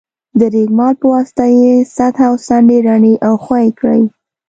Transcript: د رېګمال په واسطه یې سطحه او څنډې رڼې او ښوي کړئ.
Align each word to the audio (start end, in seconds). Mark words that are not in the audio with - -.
د 0.39 0.41
رېګمال 0.55 0.93
په 1.01 1.07
واسطه 1.13 1.45
یې 1.61 1.73
سطحه 1.95 2.25
او 2.29 2.35
څنډې 2.45 2.77
رڼې 2.87 3.13
او 3.27 3.33
ښوي 3.43 3.67
کړئ. 3.79 4.01